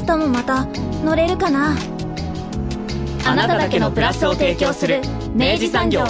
[0.00, 0.64] 明日もまた
[1.04, 1.76] 乗れるかな？
[3.26, 5.02] あなただけのプラスを提供する
[5.34, 6.04] 明治産業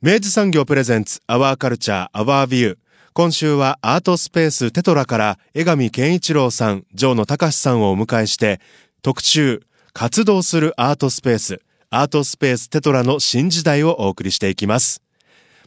[0.00, 2.78] 明治産業プレゼンツアワーカルチャーアワービュー
[3.12, 8.58] 今週はアートスペーステトラから江上健一郎さん、城野隆さんをお迎えして
[9.02, 9.60] 特集
[9.92, 15.02] 活動するアートスペースアートスペーステトラの新時代をお送りしていきます。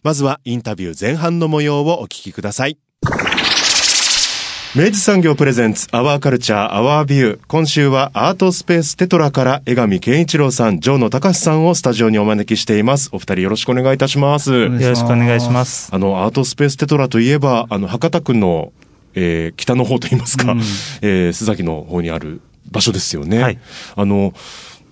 [0.02, 2.80] まずはインタビュー前半の模様をお聞きください。
[4.78, 13.10] 明治産業プレゼンツアワーカルチャーアワービュー今週はアートスペーステトラから江上健一郎さん、城野隆さんをスタジオにお招きしています。
[13.14, 14.54] お二人よろしくお願いいたします。
[14.54, 15.90] よろしくお願いします。
[15.94, 18.74] あの、アートスペーステトラといえば、あの、博多区の、
[19.14, 23.42] えー北の方といいますか、うんえー須崎の方にある場所ですよね。
[23.42, 23.60] はい
[23.96, 24.34] あの、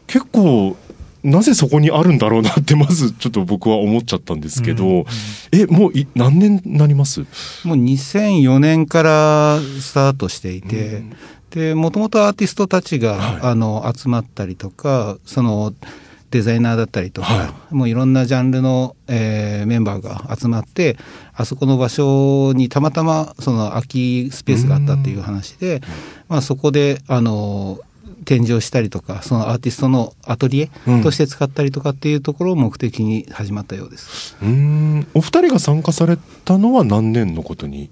[0.08, 0.78] 結構、
[1.24, 5.06] なぜそこにあるんだろうなって、まずちょっと僕は思っちゃったんですけど、うん
[5.52, 7.22] え、もうい何年になります？
[7.64, 11.16] もう2004年からスタートしていて、うん。
[11.52, 13.42] で、もともとアーティストたちが、はい。
[13.42, 15.74] あの、集まったりとか、その、
[16.32, 20.98] デザイナーだったりとか、はもういろんなジャンルの、えーメンバーが集まって、
[21.36, 25.82] あそこの場所にたまたまその空きスペースがあったっていう話で、
[26.28, 27.80] まあそこで、あの、
[28.24, 30.70] 展示をしたりとか、そのアーティストのアトリエ
[31.04, 34.36] として使ったりとかっていうところを目的に始まったようです。
[34.42, 35.08] うーん。
[35.14, 37.90] お二人が参加されたのは何年のことに？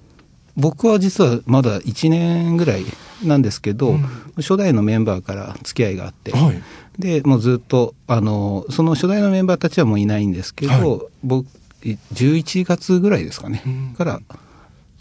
[0.57, 2.83] 僕は実はまだ1年ぐらい
[3.23, 4.05] なんですけど、うん
[4.38, 6.61] 初代のメンバーから付き合いがあって、はい。
[6.97, 11.47] でもうずっとあのその初代のメンバーたちはもういないんですけど、はい僕
[11.83, 14.19] い11月ぐらいですかね、うんから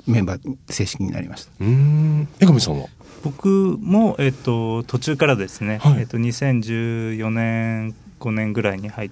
[0.06, 1.53] メンバー正式になりました。
[1.60, 2.87] 江上さんは？
[3.22, 3.48] 僕
[3.81, 6.00] も、えっと、途中からですね、はい。
[6.00, 9.10] えっと、2014年5年ぐらいに入っ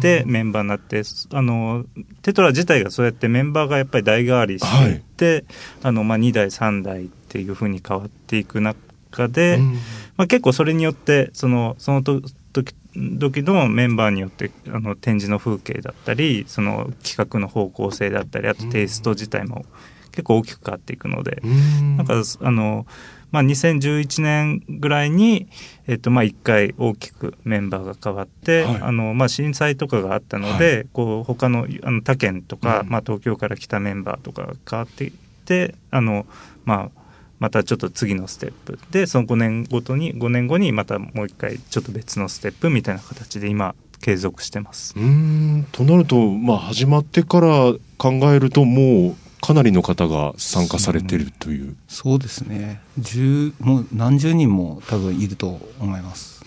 [0.00, 0.30] てうん。
[0.30, 1.02] メンバーになって、
[1.32, 1.84] あの
[2.22, 4.96] テトラ自体がそうやってメンバーがやっぱり代替わりしてい。
[4.96, 5.44] って、
[5.82, 9.74] あのまあ、2代3代っていうふうに変わっていく中で、うん。
[10.16, 12.20] まあ、結構それによってそのそのと
[12.52, 19.64] 時時のメンバーによってあの展示の風景だったりその企画の方向性だったりあとテイスト自体も
[20.12, 21.96] 結構大きく変わっていくので、うん。
[21.96, 22.86] なんかあの、
[23.30, 25.48] まあ、2011年ぐらいに、
[25.86, 28.80] えっとまあ、1回大きくメンバーが変わって、はい。
[28.80, 32.88] あのまあ、震災とかがあったので、こう他のあの他県とか、うん。
[32.88, 35.12] まあ、東京から来たメンバーとかが変わっていっ
[35.44, 36.26] てあの、
[36.64, 37.00] まあ、
[37.38, 44.94] またちょっと次のステップでその5年ごとに5年後にまたもう一回ちょっと別のステップみたいな形で今継続してます。
[44.96, 45.66] うーん。
[45.72, 51.76] となると、まあ、始まってから考えるともうかなりの方が参加されてるという。
[51.88, 56.44] そうですね10もう何十人も多分いると思います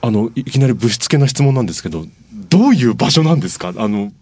[0.00, 3.72] あのいいきなりぶしつけな質問なんですけどどういう場所なんですか？
[3.76, 4.12] あの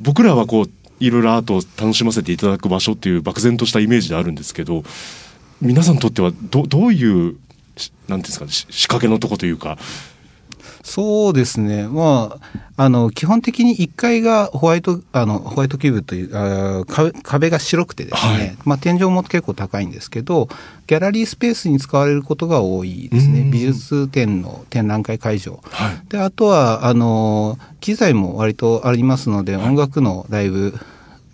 [0.00, 0.70] 僕らはこう
[1.00, 4.82] いろいろアートを楽しませていただく場所っていう漠然としたイメージであるんですけど
[5.60, 7.36] 皆さんにとってはどどういう
[7.76, 9.78] しなんていうんですかねし仕掛けのとこというか。
[10.86, 11.88] そうですね。
[11.88, 12.38] ま
[12.76, 20.48] あ、あの、基本的に1階がホワイト、あの、ホワイトキューブという、あー壁壁が白くてですね、はいまあ、天井も結構高いんですけど、
[20.86, 23.40] ギャラリースペースに使われることが多いですね。
[23.40, 25.60] うん美術展の展覧会会場。
[25.64, 30.78] はいで、あとは、あの、機材も割とありますので、音楽のライブ、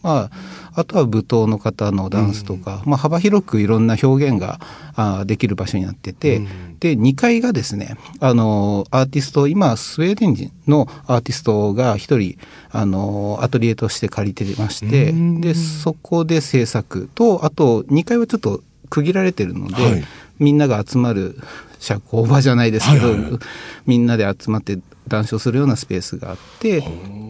[0.02, 0.36] まあ、
[0.74, 4.60] あとは舞踏の方のダンスとか、まあ、幅広くいろんな表現が
[4.94, 6.78] あーできる場所になってて、うん。
[6.78, 12.38] で、2階がですね、あの、アーティスト、今、スウェーデン人のアーティストが一人、
[12.70, 20.04] あの、アトリエとして借りてましてうん、で、そこで制作と、あと、2階はちょっと区切られてるので、はい。
[20.38, 21.38] みんなが集まる
[21.78, 23.40] 社交場じゃないですけど、はいはいはい。
[23.86, 24.78] みんなで集まって
[25.08, 26.86] 談笑するようなスペースがあって、で、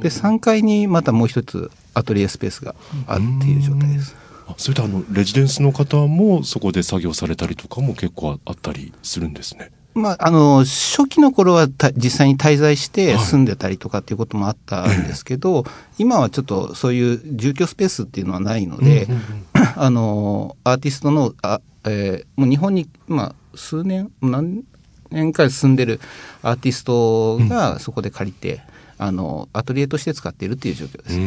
[0.09, 2.75] 3階にまたもう一つアトリエスペースが
[3.07, 4.17] あるっていう状態です。
[4.49, 9.71] あそれとあのレジデンスの方もそこで作業されたりとかも結構あったりするんですね。
[9.95, 15.65] まあ、あの、初期の頃はた実際に滞在してはい住んでたりとかっていうこともあったんですけど、
[15.99, 19.23] 今はちょっとそういう住居スペースっていうのはないので、うんうんうん
[19.77, 24.65] あの、アーティストの、あえーもう日本に、まあ、数年、何
[25.11, 26.01] 年か住んでる
[26.43, 28.61] アーティストがそこで借りて、
[29.03, 31.19] あの、アトリエとして使っているっていう状況です。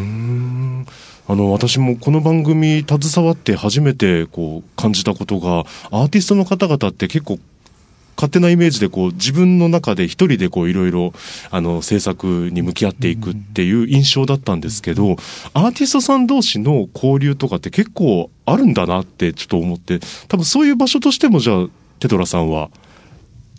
[1.27, 7.39] あの私もこの番組携わって初めてこう感じたことがアーティストの方々って結構
[8.15, 11.13] 勝手なイメージでこう自分の中で一人でこういろいろ
[11.51, 15.13] あの制作に向き合っていくっていう印象だったんですけど、
[15.53, 21.67] アーティストさん同士の交流とかって結構あるんだなってちょっと思って多分そういう場所としてもじゃあ
[21.99, 22.69] テトラさんは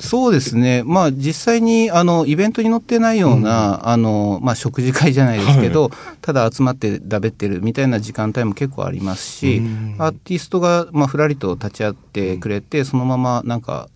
[0.01, 13.89] そうですね、まあ、実際にあのイベントに載ってないような、うん、あのまあ、食事会じゃないですけど、はい、ただ集まってだべってるみたいな時間帯も結構ありますし、うん、アーティストが、まあ、ふらりと立ち会ってくれて、そのままなんか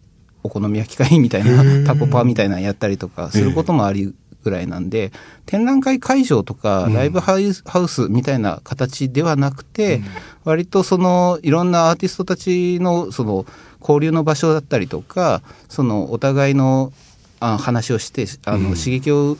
[0.42, 5.12] お好み焼き会みたいなタコパみたいなのやったりとかすることもありぐらいなんで、
[5.44, 10.00] 展覧会会場とかライブハウスみたいな形ではなくて、
[10.44, 13.44] 割とそのいろんなアーティストたちのその
[13.80, 16.92] 交流の場所だったりとかそのお互いの
[17.40, 19.38] あ話をしてあの、刺激を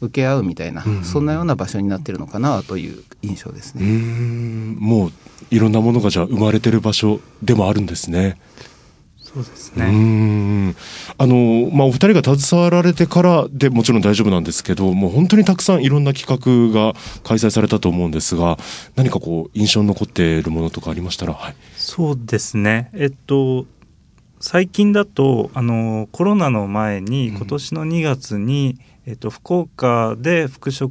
[0.00, 3.84] 受け合うみたいな、そんなような場所になってるのかなという印象ですね。
[4.78, 5.12] もう
[5.50, 8.38] いろんなものがじゃあ生まれてる場所でもあるんですね。
[9.34, 9.86] そうですね。
[9.86, 10.76] うん
[11.16, 16.92] あの、まあ、お二人が携わられてからでもちろん大丈夫なんですけど、もう本当にたくさんいろんな企画が
[17.22, 18.58] 開催されたと思うんですが、
[18.94, 21.54] 何かこう、印象に残っているものとかありましたら、はい。
[21.76, 22.90] そうですね。
[22.92, 23.66] えっと、
[24.40, 30.88] 最近だと、あの、コロナの前に、今年の2月に、うんえっと、福岡で服飾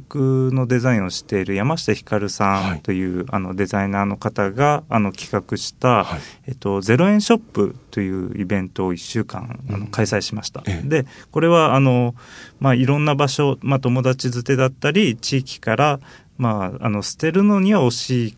[0.54, 10.62] のデザインをしている山下ひかるさんという、はい、あのデザイナーの方があの企画した、はい、えっと、ゼロ円ショップというイベントを1週間あの開催しました。
[10.66, 12.14] うん、でこれはあの、
[12.60, 16.00] まあ、いろんな場所、まあ、友達づてだったり地域から、
[16.36, 18.36] まあ、あの捨てるのには惜しい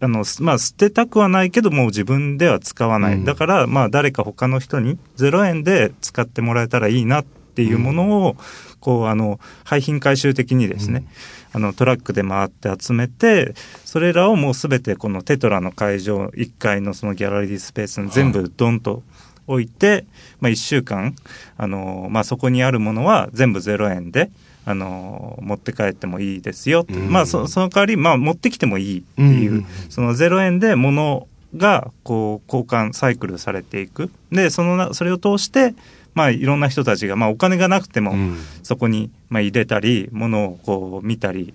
[0.00, 3.14] あの、まあ、捨てたくはないけども自分では使わない。
[3.14, 8.36] うん、だから、まあ、誰か他の人に0円で使ってもらえたらいいなっていうものを、
[8.80, 11.04] こう、あの、廃品回収的にですね、
[11.54, 13.54] うん、あの、トラックで回って集めて、
[13.84, 19.04] それらをもうすべてこのテトラの会場1階のそのギャラリースペースに全部ドンと
[19.46, 20.06] 置いて、はい、
[20.40, 21.14] まあ1週間、
[21.56, 24.32] あの、まあそこにあるものは全部0円で、
[24.64, 26.84] あの、持って帰ってもいいですよ。
[26.88, 34.10] うん、まあそ、その代わり、まあ持ってきてもいいっていう、うん、その0円で物がこう交換サイクルされていく。
[34.32, 35.74] でそのそれを通して
[36.14, 38.14] まあ、いろんな人たちが、まあ、お金がなくても、
[38.62, 41.54] そこに、まあ、入れたり、ものをこう見たり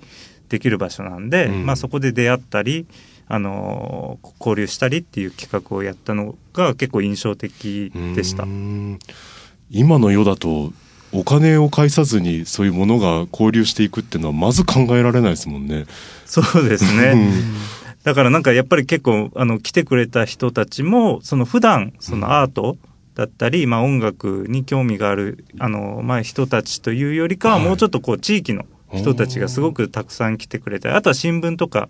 [0.50, 2.85] できる場所なんで、うん、まあ、そこで出会ったり、
[3.31, 8.45] あの交流したりっていう企画をやったのが結構印象的でした。
[9.69, 10.73] 今の世だと
[11.11, 15.85] お金を返さずにそういうものが交流していくっていうのはまず考えられないですもんね。
[16.25, 17.31] そうですね。
[18.03, 22.77] だからなんかやっぱり結構あの来てくれた人たちもその普段そのアート、
[23.19, 31.89] だったり、まあ、音楽に興味があるあの、まあ、人たちというよりかは、もうちょっとこう地域の人たちがすごくたくさん来てくれてあとは新聞とか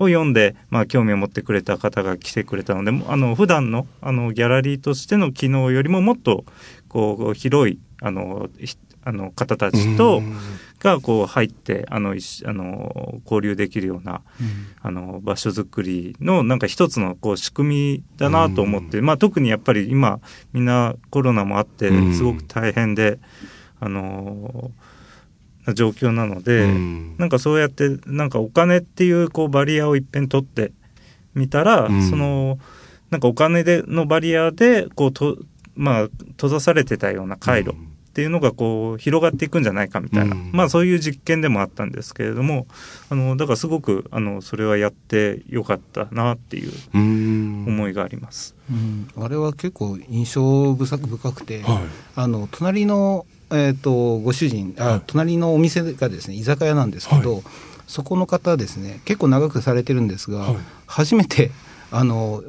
[0.00, 6.44] を読んで、まあ、興味を持ってくれた方が来てくれたのであの普段のあのギャラリーとしての機能よりももっと
[6.88, 8.50] こう広いあの
[9.04, 10.22] あの方たちと
[10.80, 20.20] がこう入ってあのあの交流できるような、うん、あの場所づくりのなんか一つのこう仕組みだなと思って、まあ、特にやっぱり今
[20.52, 23.18] みんなコロナもあってすごく大変で、
[23.80, 24.70] あの
[25.66, 26.66] な状況なので、
[27.18, 30.72] なんかそうやってなんかお金っていうこうバリアをいっぺん取って
[31.34, 32.58] みたら、その
[33.10, 35.38] なんかお金でのバリアでこうと
[35.74, 37.74] まあ閉ざされてたような回路、
[38.14, 42.68] っていうのがこう広がっていくんじゃないかみたいな、うん、まあそういう実験でもあったんですけれども
[43.10, 48.54] あのだからすごくあのそれはやってよかったなっていう思いがあります。
[48.70, 50.98] うん、あれは結構印象深
[51.32, 51.82] くて、はい、
[52.14, 57.42] あの隣の、えーと、ご主人あ、隣のお店がですね居酒屋なんですけど、はい、
[57.88, 60.56] そこの方ですね結構長くされてるんですが、はい、
[60.86, 61.50] 初めて
[61.90, 62.44] あの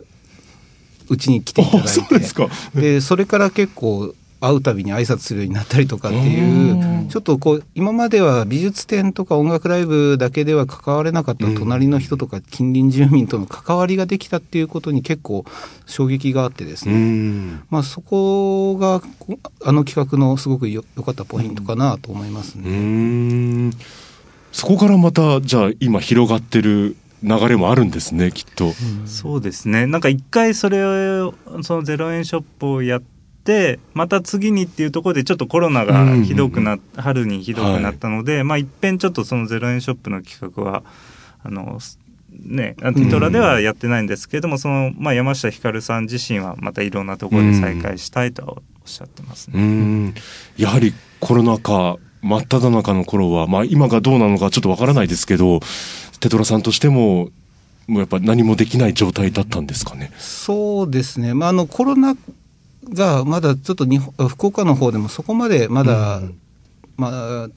[1.09, 2.79] うちに来ていただいて。
[2.79, 4.13] でそれから結構
[4.45, 15.45] 会うたびに挨拶するようになったりとかっていうちょっとこう今までは美術展とか音楽ライブだけでは関われなかった隣の人とか近隣住民との関わりができたっていうことに結構
[15.85, 19.01] 衝撃があってですね、まあ、そこが
[19.63, 23.71] あの企画のすごくよかったポイントかなと思いますね。
[24.51, 28.71] そこからまたじゃあ今広がってる流れもあるんですねきっと、
[29.05, 29.87] そうですね。
[29.87, 30.83] なんか一回それ
[31.21, 31.33] を
[31.63, 33.14] その0円ショップをやっって
[33.93, 36.81] また次にっていうところでちょっっとコロナがひどくな、うん。
[36.95, 40.83] うん、春にひどくなったので、はい、まあいっぺんちょっとその0円ショップの企画は
[41.43, 41.79] あの
[42.31, 50.13] ね、ティトラではやってないんですけれども、うん、その、まあ、山下ひかるさん自身はまたいろんなところで再開したいとはおっしゃってますね。
[50.57, 55.59] やはりコロナ禍真っ只中の頃は、まあ、今がどうなのかちょっとわからないですけど
[56.19, 57.29] テトラさんとしても
[57.87, 60.11] もうやっぱ何もできない状態だったんですかね。
[60.17, 62.15] そうですね、まあ、あのコロナ
[62.89, 66.39] がまだちょっと日本福岡の方でもそこまでまだ、うん。
[66.97, 67.49] まあ、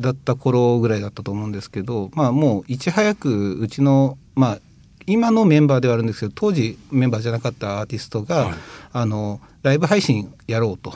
[0.00, 4.58] だった頃ぐらいだったと思うんですけど、まあ、もういち早くうちの、まあ、
[5.06, 8.54] 今のメンバーではあるんですけど当時メンバーじゃなかったアーティストが、はい。
[8.92, 10.94] あのライブ配信やろうと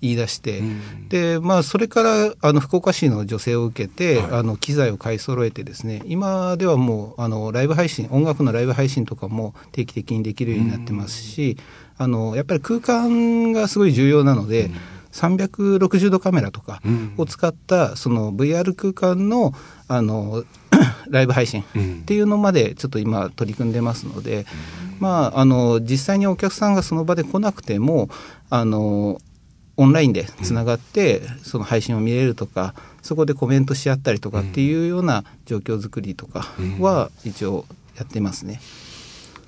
[0.00, 1.08] 言い出して、うん。
[1.08, 4.32] でまあ、それからあの福岡市の女性を受けて、はい。
[4.40, 11.56] あの機材を買い揃えてですね今ではもうあのライブ配信音楽のライブ配信とかも定期的にできるようになってますし、
[11.96, 14.70] あのやっぱり空間がすごい重要なので、
[15.14, 17.14] 360度カメラとかうん。
[17.16, 19.52] を使ったその VR 空間の
[19.86, 20.44] あの
[21.08, 22.00] ライブ配信うん。
[22.02, 24.44] っていうのまでちょっと今取り組んでますので、
[24.98, 28.08] まあ、あの実際にお客さんがその場で来なくても
[28.50, 29.20] あの
[29.76, 36.46] オンラインでつながってその配信を見れるとかそこでコメントし合ったりとかっていうような状況作りとか
[36.80, 38.60] は一応やってますね。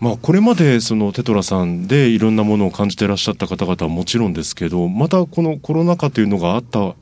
[0.00, 6.94] まあ、これまでそのテトラさんでいろんなものを感じてらっしゃった方々はもちろんですけどまたこのコロナ禍というのがあった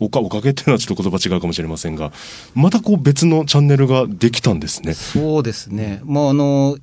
[0.00, 2.12] おかおかげっていうのはちょっと言葉違うかもしれませんが
[2.54, 4.94] またこう別のチャンネルができたんですね。
[4.94, 6.00] そうですね。
[6.04, 6.76] もうあの、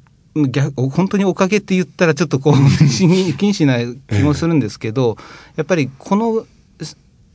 [0.49, 3.77] 逆本当におかげって言ったらちょっとこう、 不審に不謹慎な
[4.15, 5.17] 気もするんですけど、
[5.57, 6.45] やっぱりこの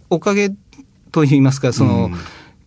[0.08, 0.50] おかげ
[1.12, 2.14] といいますか、その、うん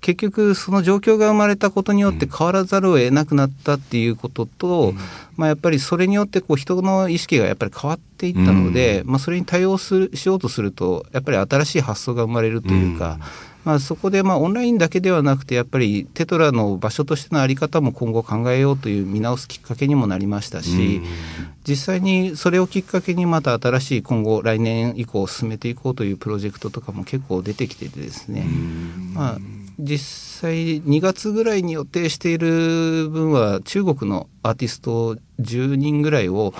[0.01, 4.93] 結局その状況が生まれたことによって変わらざるを得なくなったっていうことと、
[5.35, 13.19] まあ、やっぱりそれによってこう人の意識がやっぱり変わっていったので、まあ、それに対応するしようとするとやっぱり新しい発想が生まれるというか、
[13.67, 21.01] まあ、そこでまあオンラインだけではなくてやっぱりテトラの場所としての在り方も今後考えようという見直すきっかけにもなりましたし、
[21.67, 28.45] 実際にそれをきっかけにまた新しい今後来年以降進めていこうというプロジェクトとかも結構出てきててですね、
[29.13, 29.37] まあ、
[29.79, 36.53] 実際2月ぐらいに予定している分は中国のアーティスト10人ぐらいを、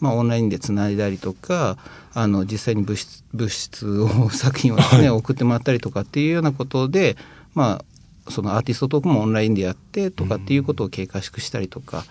[0.00, 1.78] まあ、オンラインでつないだりとか
[2.12, 7.16] あの実際に物質物質を作品をですね、送ってもらったりとかっていうようなことで、
[7.54, 7.82] ま
[8.26, 12.04] あ、そのアーティストトークもオンラインでやってとかっていうことを経過縮したりとか、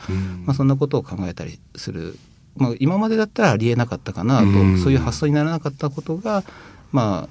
[0.45, 2.17] まあ、そんなことを考えたりする、
[2.55, 4.79] まあ、今までだったらありえなかったかなと、うん。
[4.79, 6.43] そういう発想にならなかったことが、
[6.91, 7.27] ま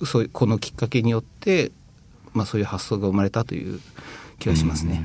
[0.00, 1.72] あ、そういうこのきっかけによって、
[2.34, 3.80] まあ、そういう発想が生まれたという
[4.38, 5.02] 気がしますね。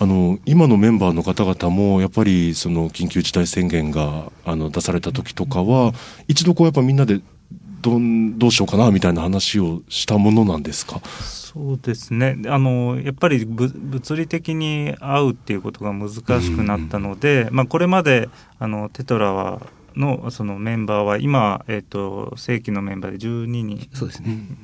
[0.00, 5.92] あの今のメンバーの方々もやっぱりその緊急事態宣言があの出された時とかは
[6.26, 7.20] 一度こうやっぱみんなで
[7.80, 11.00] どんどうしようかなみたいな話をしたものなんですか？
[11.04, 12.36] そうですね。
[12.48, 19.60] あのやっぱりぶ物理的に会うっていうことが難しくなったので、まあ、これまであのテトラは
[19.96, 23.88] のそのメンバーは今、えっと正規のメンバーで12人。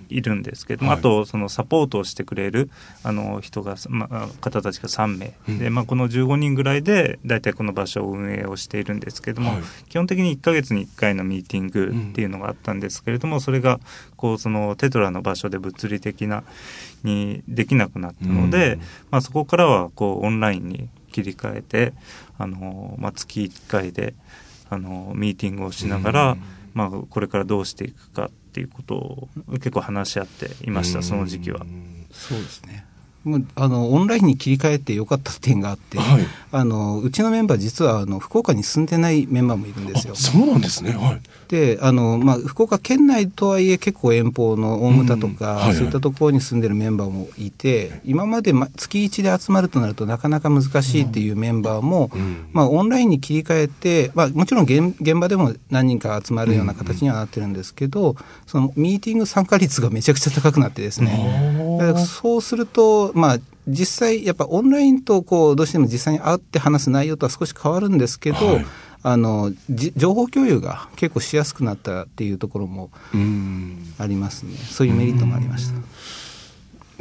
[0.09, 0.99] いるんですけども、はい。
[0.99, 2.71] あとそのサポートをしてくれる
[3.03, 5.59] あの人が、まあ、方たちが3名、うん。
[5.59, 9.63] で、まあ、この15人ぐらいで大体この場所を運営をしているんですけども、はい。
[9.89, 13.81] 基本的に1ヶ月に1回のミーティングっていうのがあったんですけれども、それが
[14.17, 16.45] こうそのテトラの場所で物理的な
[17.03, 18.81] にできなくなったので、うん。
[19.11, 21.93] まあ、そこからはこうオンラインに切り替えて
[22.39, 24.15] あの、まあ、月1回で
[24.71, 26.43] あのミーティングをしながら、うん
[26.75, 31.67] まあ、これからどうしていくかっていうことを結構話し合っていました、その時期は。
[32.11, 32.87] そうですね。
[33.55, 36.23] あのオンラインに切り替えてよかった点があって、はい。
[36.53, 40.15] あのうちのメンバー実はあの福岡に住んでないメンバーもいるんですよ。
[40.15, 40.17] あ。
[40.17, 40.93] そうなんですね。
[40.93, 41.21] はい。
[41.49, 45.67] であの、まあ、福岡県内とはいえ結構遠方の大牟田とか、うんはい。
[45.67, 45.75] はい。
[45.75, 52.49] そういったところに住んでるメンバーもいて今までま月1で集まるとなるとなかなか難しいっていうメンバーも、うん。
[52.53, 68.67] まあ、オンラインに切り替えて、まあ、もちろん現現場でも何人か集まるような形にはなってるんですけど、そのミーティング参加率がめちゃくちゃ高くなってですね、そうすると、まあ、実際やっぱオンラインとこうどうしても実際に会って話す内容とは少し変わるんですけど、はい。
[69.03, 73.95] あのじ情報共有が結構しやすくなったっていうところもうん。
[73.99, 74.57] ありますね。
[74.57, 75.81] そういうメリットもありました。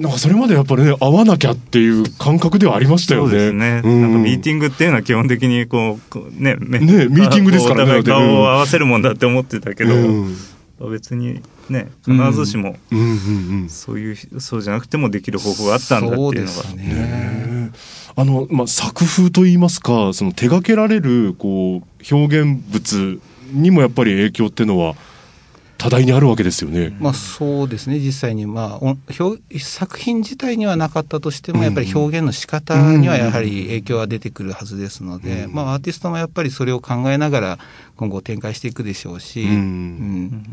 [0.02, 3.30] なんかそれまでやっぱりね会わなきゃっていう感覚ではありましたよね。
[3.32, 4.02] そうですね、うん。
[4.02, 10.36] なんかミーティングっていうのは基本的にこうこうねねねミーティングですからねお互い顔を合わせるもんだって思ってたけど、うん
[10.88, 12.76] 別にね必ずしも
[13.68, 16.70] そういう、そうじゃなくてもできる方法があったんだっていうのが。
[16.76, 17.72] ね
[18.16, 23.20] あの、まあ、作風といいますかその手掛けられるこう表現物
[23.52, 24.96] にもやっぱり影響っていうのは
[25.80, 26.94] 多大にあるわけですよね。
[27.00, 28.00] まあそうですね。
[28.00, 35.54] 実際にまあお表作品自体にはなかったとしてもやっぱり表現の仕方にはやはり影響は出てくるはずですので、うん。
[35.54, 37.60] まあアーティストもやっぱりそれを考えながら
[37.96, 39.50] 今後展開していくでしょうし、うん。
[39.50, 40.46] うん。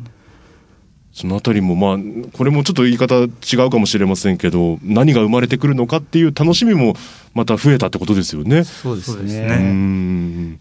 [1.13, 6.95] そのあたりもまあこれもちょっと言い方違うかもしれませんけど何が生まれてくるのかっていう楽しみも
[7.35, 8.63] また増えたってことですよね。
[8.63, 9.41] そうですね。
[9.41, 9.57] ね。
[9.57, 10.61] うん。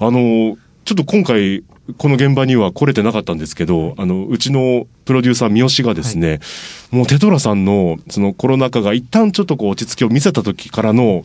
[0.00, 1.62] あのちょっと今回
[1.96, 6.40] この現場には来れてなかったんですけど、あの、うちのプロデューサー三好がですね、
[6.90, 11.24] もうテトラさんのそのコロナ禍が一旦ちょっとこう落ち着きを見せた時からの、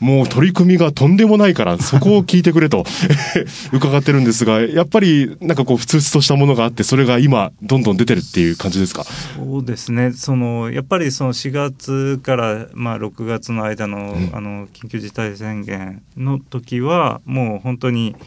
[0.00, 2.84] もう取り組みがとんでもないから、そこを聞いてくれと
[3.72, 9.04] 伺ってるんですが、やっぱりなんかこう、ふつふつとしたものがあって、それが今、どんどん出てるっていう感じですか？
[9.04, 10.12] そうですね。
[10.12, 14.30] そのやっぱりその4月から、まあ、6月の間の,、うん。
[14.36, 18.24] あの緊急事態宣言の時はもう本当にあ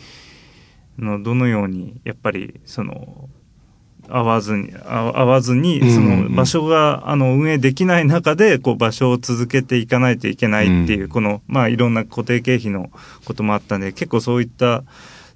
[0.97, 3.29] のどのようにやっぱりその
[4.09, 5.91] 合わずに合合わずにうん。
[5.91, 11.09] その場所があの運営できない中でこう場所を続けていかないといけないっていう、うん。
[11.09, 12.89] このまあいろんな固定経費の
[13.25, 14.83] こともあったんで結構そういった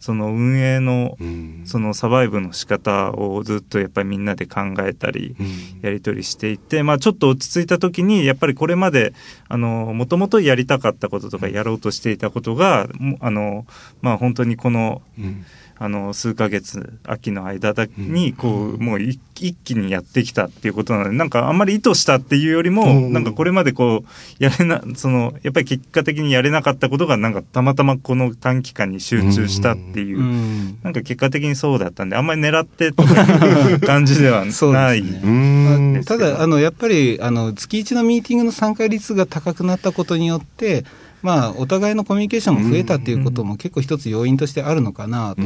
[0.02, 1.62] その運営のうん。
[1.66, 5.80] そのサバイブの仕方をずっとやっぱりみんなで考えたりうん。
[5.82, 9.14] やり取りしていて、まあ、ちょっと落ち着いた時にやっぱりこれまで
[9.48, 13.66] あのもともとやりたかったこととかやろうとしていたことがもあの、
[14.02, 15.46] まあ、本当にこのうん
[15.84, 23.14] あの数ヶ月秋の間だにこう、もう一一気にやってきたっていうことなのでなんかあんまり意図したっていうよりも、うん。
[23.14, 30.20] なんかこれまでこうやれなそのやっぱり結果的にやれなかったことがなんかたまたまこの短期間に集中したっていう。
[30.20, 30.80] うん。
[30.84, 35.02] なんか結果的にそうだったんで、あんまり狙ってとかいう感じではない。
[35.02, 36.04] ね。
[36.06, 40.86] ただ、あのやっぱりあの月1のミーティングの参加率が高くなったことによって、
[41.22, 45.42] まあ、お互いのコミュニケーションも増えたっていうことも結構一つ要因としてあるのかなと。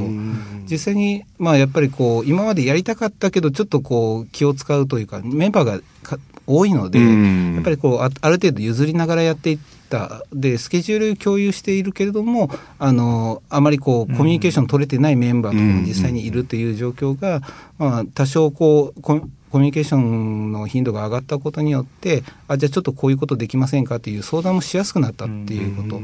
[0.69, 6.17] 実際に、まあ、やっぱりこう今までやりたかったけどちょっとこう気を使うというかメンバーがか
[6.47, 7.55] 多いので、うん。
[7.55, 17.41] やっぱりこうあある程度譲りながらやっていったでスケジュール共有しているけれどもあのあまりこうコミュニケーション取れてないメンバーとかも実際にいるという状況が、
[17.77, 19.01] まあ、多少こう
[19.49, 26.01] ココミュニケーションの頻度が上がったことによってあじゃあちょっとこういうことできませんかという相談もしやすくなったっていうこと、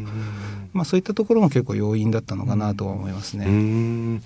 [0.73, 3.45] まあ、そういったところも結構要因だったのかなとは思いますね。
[3.45, 4.21] うん。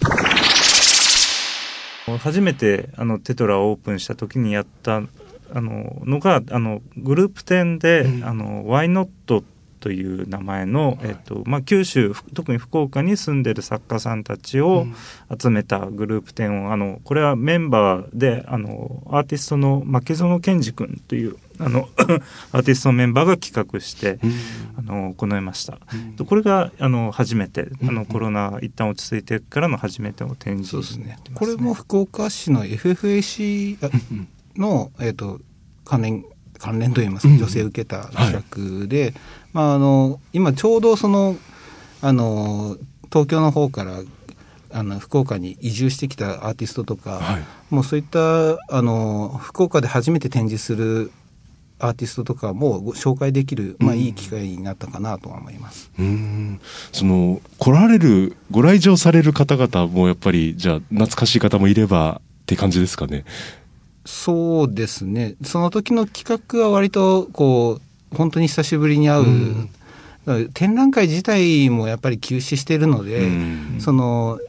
[2.20, 5.02] 初めてあのテトラをオープンした時にやった
[5.54, 8.24] あののがあのグループ展で、うん。
[8.24, 9.08] あの Why Not
[9.86, 14.88] という名前の、えっとまあ、九州ふ特に福岡に住んでる作家さんたちを
[15.40, 21.88] 集めたグループ展をあのこれはメンバーであのアーティストの牧園健二君というあの
[22.52, 24.18] アーティストのメンバーが企画して、
[24.76, 25.78] あの行いました。
[26.26, 31.30] これがあの初めてあのコロナ一旦落ち着いてからの初めての展示ですねになって。
[31.30, 33.78] ますこれも福岡市の FFAC
[34.58, 35.40] の、えっ、と、
[35.84, 36.26] 関連、
[36.58, 39.14] 関連といいますか、女性受けた企画で、
[39.56, 41.38] まあ、あの、今ちょうどその、
[42.02, 44.02] あの、東京の方から、
[44.70, 48.20] あの、福岡に移住してきたアーティストとか、はいもうそういった、
[48.70, 51.12] あの、福岡で初めて展示する
[51.80, 55.90] アーティストとかもご紹介できる、まあ、いい機会になったかなとは思います。
[55.98, 56.60] うん
[56.92, 63.26] その来られるご来場される方々もやっぱりじゃあ懐かしい方もいればって感じですかね。
[64.06, 65.36] そうですね。
[65.44, 67.85] その時の企画は割と、こう、
[68.16, 69.24] 本当に久しぶりに会う。
[69.24, 69.70] うん
[70.54, 73.78] 展覧会自体もやっぱり休止しているので、うん。
[73.80, 74.40] その、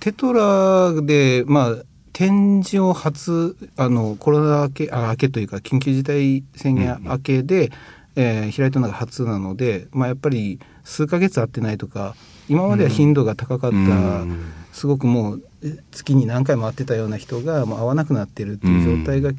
[0.00, 1.76] テトラで、まあ、
[2.14, 7.70] 展示を初、あの、コロナ明け、あ明けというか、緊急事態宣言明けで、
[8.16, 12.16] えー開いたのが初なので、まあ、やっぱり数ヶ月会ってないとか、
[12.48, 14.52] 今までは頻度が高かった、うん。
[14.72, 19.32] すごくもうえ月に何回も会ってたような人がもう会わなくなってるっていう状態が、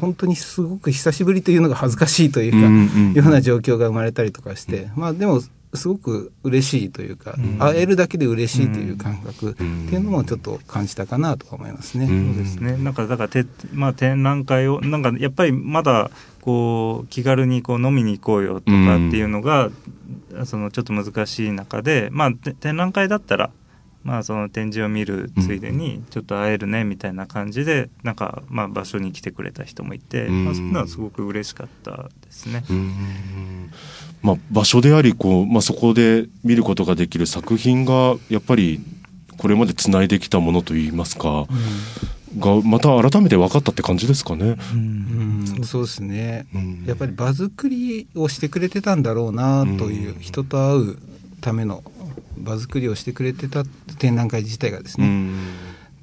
[0.00, 2.68] 本当にすごく久しぶりというのが恥ずかしいというか、うんう
[3.10, 5.40] んような状況が生まれたりとかして、まあでも
[5.74, 12.06] すごく嬉しいというか、会えるだけで嬉しいという感覚っていうのもちょっと感じたかなとは思いますね。
[12.06, 12.76] うんそうですね。
[12.76, 16.10] なんかだからて、まあ、展覧会をなんかやっぱりまだ
[16.40, 19.70] こう気軽にこう飲みに行こうよとかっていうのが、
[20.44, 23.50] そのちょっと難しい中で、まあて展覧会だったら。
[24.06, 30.44] まあその展示を見るついでにちょっと会えるねみたいな感じでなんかまあ場所に来てくれた人もいて、うん。
[30.44, 32.64] まあ、そういうのはすごく嬉しかったですね。
[32.70, 33.70] うん。
[34.22, 38.80] まあ、場所でありこう、まあ、そこで見ることができる作品がやっぱり
[39.38, 41.46] これまでつないできたものといいますか、
[42.38, 44.56] がまた改めて分かったって感じですかね。
[44.72, 45.64] うん。
[45.64, 46.84] そうですね、うん。
[46.86, 50.20] やっぱり場作りをしてくれてたんだろうなという、うん。
[50.20, 50.98] 人と会う
[51.40, 51.82] ための
[52.38, 53.64] 場作りをしてくれてた
[53.98, 55.36] 展覧会自体がですね、うん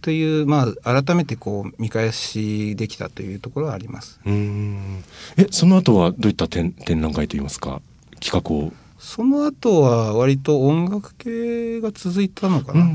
[0.02, 4.20] という、まあ、改めてこう見返しできたというところはあります。
[4.26, 5.02] うん
[5.38, 7.82] えその後はどういった展展覧会といいますか？
[8.20, 8.74] 企画を。
[9.00, 12.90] その後は割と音楽系が続いたのかな。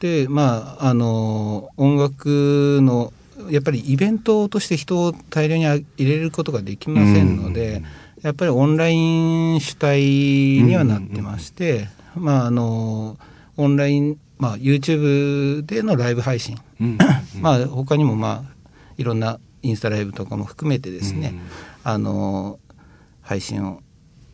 [0.00, 3.12] で、まあ、あの、音楽の、
[3.48, 7.82] やっぱりイベントとして人を大量に入れることができませんので、
[8.22, 13.18] やっぱりオンライン主体にはなってまして、まああの
[13.56, 16.98] オンライン、まあ、YouTube でのライブ配信、うん
[17.40, 18.52] まあ他にもまあ
[18.96, 21.34] いろんなインスタライブとかも含めてですね、
[21.84, 22.58] あの
[23.20, 23.82] 配信を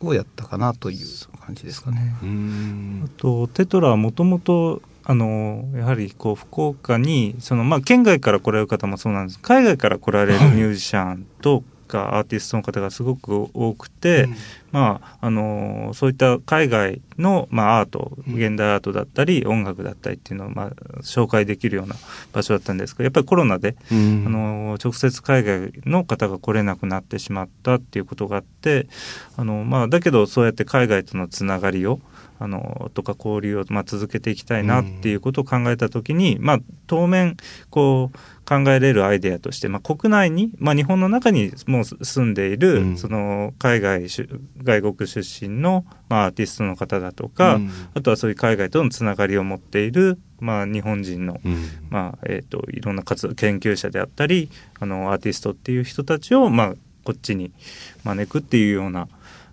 [0.01, 1.05] をやったかなという
[1.45, 2.15] 感じですかね。
[2.23, 3.01] うん。
[3.05, 9.39] あとテトラはもともとあのやはりこう福岡にその、まあ、県外から来られる方もそうなんです。
[9.39, 14.35] 海外から来られるミュージシャンとかアーティストの方がすごく多くて、うん。
[14.71, 18.35] まあ、あのそういった海外の、まあ、アートうん。
[18.35, 20.69] 現代アートだったり音楽だったりっていうのを、まあ、
[21.01, 21.95] 紹介できるような
[22.31, 24.23] 場所だったんですけどやっぱりコロナでうん。
[24.27, 28.87] あの直接海外の方が来れなくなってしまったっていうことがあって
[29.35, 31.99] あの、まあ、だけどそうやって海外とのつながりを
[32.39, 37.35] あのとか交流を、まあ、続けていきたいなっていうことを考えた時に、まあ、当面
[37.69, 38.17] こう
[38.49, 42.97] 考えれるアイデアとして、まあ、国内に、まあ、日本の中にもう住んでいる、うん。
[42.97, 44.27] その海外し
[44.63, 47.71] 外国出身の、まあ、アーティストの方だとか、うん。
[47.93, 51.57] あとはそういう海外とのつながりを持っている、まあ、日本人のうん。
[51.91, 57.51] まあえー、といろんな活動研究者であったりあのアーティストっていう人たちを、まあ、こっちに
[58.03, 59.07] 招くっていうような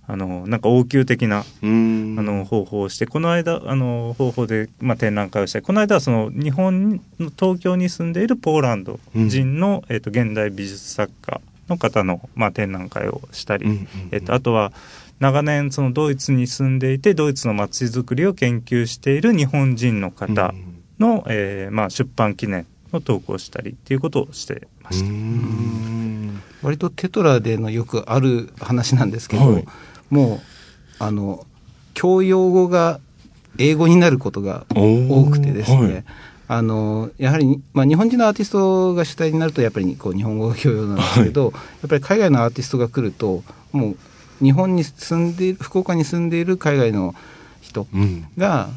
[0.08, 2.16] あのなんか応急的なうん。
[2.18, 14.72] あの方法をしてこの間あの方法で、まあ、展覧会をしたりこの間はその日本の東京に住んでいるポーランド人の、えー、と現代美術作家の方の、まあ、展覧会をしたり、うんうんえっと、あとは
[15.18, 20.54] 長年そのドイツに住んでいてドイツの街づくりを研究している日本人の方
[20.98, 25.08] の、えーまあ、出版記念のトークをしたりっていうことをしてました。
[25.08, 26.42] うん。
[26.62, 29.66] 割とテトラでのよくある話なんですけど、はい
[30.10, 30.40] もう
[30.98, 31.46] あの
[31.94, 33.00] 教養語が
[33.58, 36.04] 英語になることが多くてですね、はい。
[36.48, 43.42] あのやはり、まあ、日本人のアーティストが主体になるとやっぱりこう日本語が教養なんですけど、やっぱり海外のアーティストが来ると
[43.72, 43.96] もう
[44.44, 47.14] 日本に住んでいる福岡に住んでいる海外の
[47.60, 48.26] 人うん。
[48.38, 48.68] が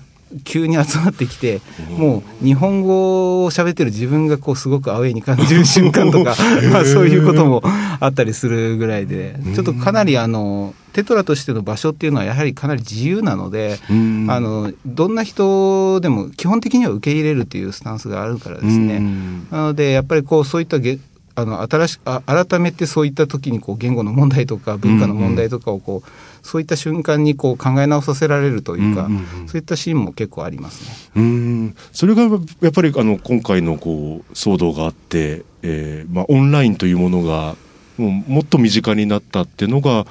[0.43, 1.61] 急に集まってきて、
[1.97, 6.35] もう日本語を喋ってる自分がこうすごくアウェイに感じる瞬間とか、
[6.71, 7.63] まあそういうことも
[7.99, 14.27] あったりするぐらいで、ちょっとかなりあの、テトラとしての場所っていうのはやはりかなり自由なので、うん。
[14.29, 18.99] あの、どんな人でも基本的には受け入れるというスタンスがあるからですうね。
[18.99, 19.47] ん。
[19.49, 20.99] なので、やっぱりこう、そういったげ
[21.35, 29.47] あの新しあ改めてそういった時にこう言語の問題とか文化の問題とかをこう、そういった瞬間にこう考え直させられるというか、うんうんうん。
[29.47, 30.83] そういったシーンも結構あります
[31.15, 31.21] ね。
[31.21, 31.75] うん。
[31.93, 32.29] それがや
[32.69, 37.55] っぱりあの今回のこう騒動があって、えーまあ、オンラインというものが
[37.97, 40.05] もうもっと身近になったっていうのが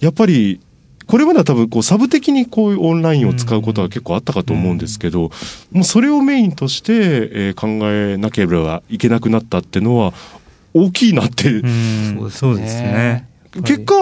[0.00, 0.60] やっぱり
[1.06, 5.30] これまでは多分こうサブ的にこういうオンラインを使うことは結構あったかと思うんですけど、
[5.72, 10.12] もうそれをメインとして、えー考えなければいけなくなったっていうのは
[10.74, 12.30] 大きいなって、うん。
[12.30, 13.26] そうですね。
[13.64, 13.94] 結果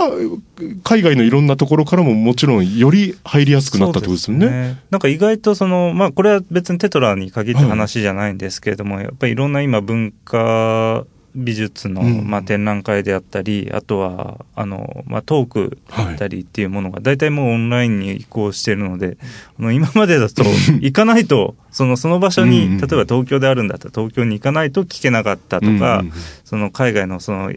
[0.83, 4.47] 海外のいろんなところからももちろんより入りやすくなったってことですよね。
[4.47, 12.29] そうなんか意外とその、まあこれは別にテトラに限った話じゃないんですけれども、やっぱりいろんな今文化美術の、うん。
[12.29, 19.19] まあ、展覧会であったり、あとは、あの、まあ、トークだったりっていうものが、大体もうオンラインに移行しているので、
[19.61, 20.43] あの、今までだと、
[20.81, 26.13] 行かないと、その、その場所うんに、例えば東京であるんだったら、東京に行かないと聞けなかったとか、うん
[26.45, 27.53] その、海外の、その、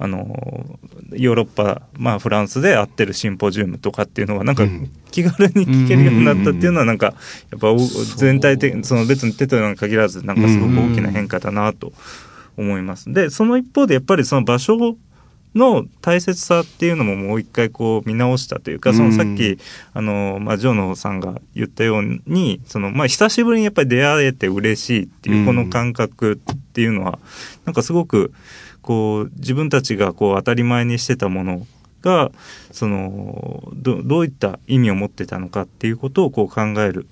[0.00, 0.78] あの、
[1.12, 7.14] ヨーロッパ、まあ、フランスで会ってるシンポジウムとかっていうのは、なんかうん、気軽に聞けるようになったっていうのは、なんか、
[7.50, 11.92] やっぱお、全体的に、その別にテトラに限らず、なんかすごく大きな変化だなと
[12.58, 13.12] 思います。
[13.12, 14.96] で、その一方で、やっぱりその場所
[15.54, 19.58] の大切さっていうのももう一回こう見直したというか、そのさっき、
[19.94, 27.18] あの、まあ、ジョーノさんが言ったように、その、まあ、久しぶりにやっぱり出会えて嬉しいっていう、この感覚っていうのは、
[27.64, 28.32] なんかすごく、
[28.82, 31.66] こう、自分たちがこう当たり前にしてたもの
[32.02, 32.30] が、
[32.70, 37.06] その、どどういった意味を持ってたのかっていうことをこう考える、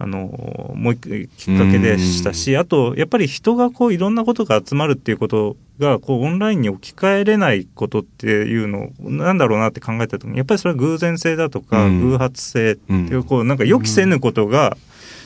[0.00, 12.10] あの、もう一回きっかけでしたし、あと、やっぱり人がこういろんなことが集まるっていうことが、こうオンラインに置き換えれないことっていうのを、なんだろうなって考えたときに、やっぱりそれは偶然性だとか、うん。
[12.10, 13.22] 偶発性っていう、うん。
[13.24, 14.76] こう、なんか予期せぬことが、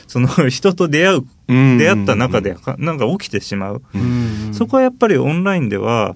[0.07, 1.77] その 人と出会う、うん。
[1.77, 3.81] 出会った中で、かなんか起きてしまう。
[3.93, 4.53] うん。
[4.53, 6.15] そこはやっぱりオンラインでは、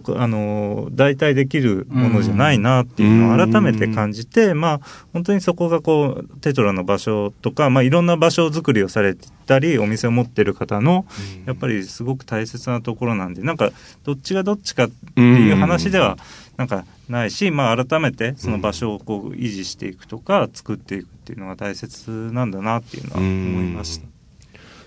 [0.00, 4.80] こう、あの、代替できるものじゃないなっていうのを改めて感じて、まあ、
[5.12, 9.14] 本当にそこがこう、テトラの場所とか、まあ、いろんな場所作りをされ
[9.46, 11.04] たり、お店を持ってる方の、
[11.46, 13.72] やっぱりすごく大切なところなんで、なんか、
[14.04, 16.18] どっちがどっちかっていう話では、
[16.56, 24.11] なんかないし、まあ、改めてその場所をこう、維持していくとか、作っていくっていうのが大切なんだなっていうのは思いました。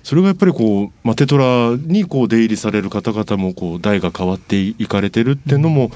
[0.06, 5.90] それがやっぱりこう、まあ、テトラにこう出入りされる方々もこう代が変わっていかれてるっていうのも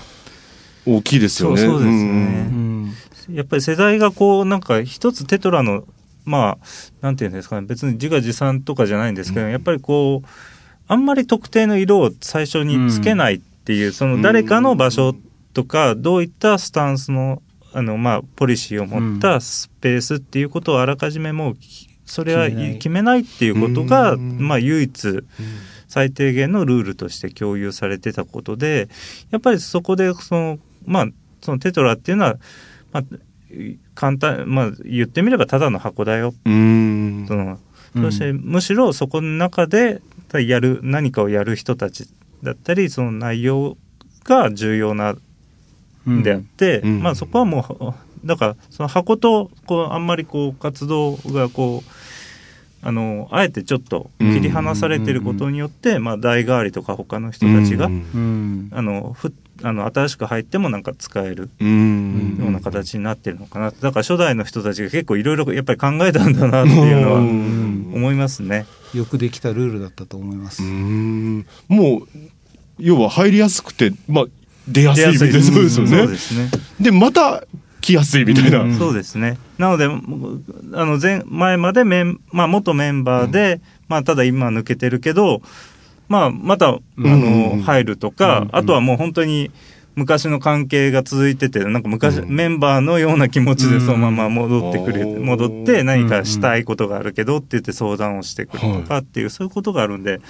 [0.88, 1.58] 大きいですよね。
[1.58, 2.48] そうそうですね。
[2.48, 2.93] ん
[3.30, 5.84] やっぱり世代がこうなんか一つテトラの
[6.26, 6.65] まあ
[7.02, 7.67] なんていうんですかね。
[7.67, 10.28] 別に自画自賛とかじゃないんですけど、やっぱりこう
[10.88, 15.13] あんまり特定の色を最初につけないっていう、その誰かの場所
[15.54, 17.43] とかどういったスタンスの
[17.74, 21.58] あのまあポリシーを持ったスペースっていうことをあらかじめもう
[22.10, 23.19] それは決めない。
[23.19, 24.39] っていうことが、うん。
[24.39, 25.24] まあ唯一
[25.88, 28.89] 最低限のルールとして共有されてたことで
[29.32, 31.08] やっぱりそこでそのまあ
[31.41, 32.36] そのテトラっていうのは、
[32.91, 33.04] まあ、
[33.95, 36.34] 簡単まあ言ってみればただの箱だよ。
[36.45, 37.26] うん。
[37.28, 37.60] その
[37.95, 40.02] そしてむしろそこの中で
[40.34, 42.08] やる何かをやる人たち
[42.43, 43.78] だったりその内容
[44.24, 45.15] が重要な
[46.08, 47.04] うんであって、うん。
[47.04, 51.89] まあそこはもうだからその箱とこうあんまりこう活動がこう
[52.82, 57.93] あのあえてちょっと切り離されてることによって、まあ代替わりとか他の人たちが、うん。
[58.13, 58.69] うん。
[58.71, 62.38] あのふあの新しく入ってもなんか使えるうん。
[62.39, 67.91] ような形になってるのかなだから初代の人たちが結構いろいろやっぱり考えたんだなっていうのはうん。
[67.93, 68.65] 思いますね。
[68.93, 70.63] よくできたルールだったと思います。
[70.63, 71.45] うん。
[71.67, 72.08] もう
[72.77, 74.25] 要は入りやすくて、まあ、
[74.69, 75.41] 出やすいみたいな。
[75.41, 76.49] そうですよそうねですね。
[76.79, 77.43] でまた
[77.81, 78.77] 来やすいみたいな、うん。
[78.77, 79.37] そうですね。
[79.57, 79.89] なので、あ
[80.85, 85.41] の前前までメン、まあ、元メンバーで、まあ、ただ今抜けてるけど、
[86.07, 88.49] まあ、また、あの、うん入るとか、うん。
[88.51, 89.51] あとはもう本当に、
[89.95, 92.29] 昔の関係が続いてて、なんか昔、うん。
[92.33, 100.21] メンバーのような気持ちでそのまま戻ってくる、うん戻って何かしたいことがあるけどって言って相談をしてくるとはかっていう、そういうことがあるんで、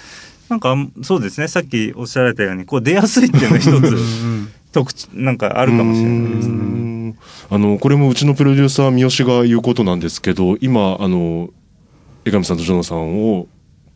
[0.50, 3.96] なんか、そうですね、さっきおっしゃられたように、こう出やすいっていうのが一つ
[4.72, 6.79] 特徴、なんかあるかもしれないですね。
[7.50, 11.50] あのこれもうちのプロデューサー三好が言うことなんですけど今あの
[12.26, 13.48] 江上さんとジョノさんを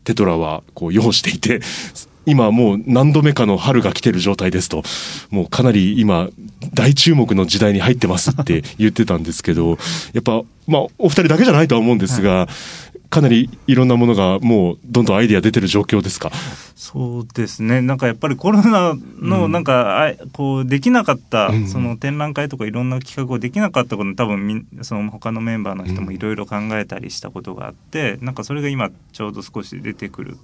[0.04, 1.60] テトラはこう擁していて
[2.26, 4.82] 今もう何度目かの春が来てる状態ですと。
[5.30, 6.30] もうかなり今
[6.72, 9.76] 大注目の時代に入ってますって言ってたんですけど
[10.14, 12.48] やっぱまあお二人だけじゃないとは思うんですが、
[13.14, 16.32] かなりいろんなものがもうどんどんアイディア出てる状況ですか？
[16.74, 17.80] そうですね。
[17.80, 21.68] なんかやっぱりコロナのなんか、あいこうできなかった、うん。
[21.68, 30.36] その展覧会とかいろんな企画をできなかったこと多分みんその他のメンバーの人もいろいろ考えたりしたことがあって、なんかそれが今ちょうど少し出てくる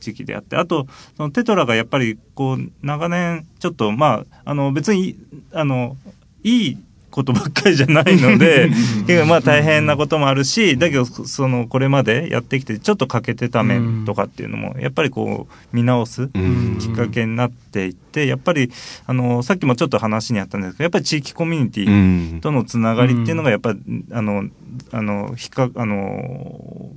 [0.00, 5.16] 時期であって、あとそのテトラがやっぱりこう長年ちょっとまああの別に
[5.52, 5.96] あの
[6.42, 6.78] いい
[7.10, 8.68] ことばっかりじゃないので
[9.06, 16.78] 結構まあ大変なこともあるしだけどそのこれまでやってきてちょっと欠けてた面とかっていうのもやっぱりこう見直すうん。
[16.80, 18.70] きっかけになっていってやっぱり
[19.06, 22.40] あのさっきもちょっと話にあったんですけどやっぱり地域コミュニテうィん。
[22.40, 24.44] とのつながりっていうのがやっぱりあの
[24.92, 26.90] あの比較あの